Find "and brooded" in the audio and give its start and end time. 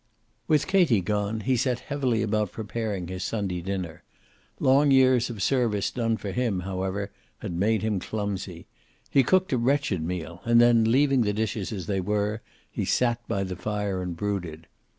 14.01-14.65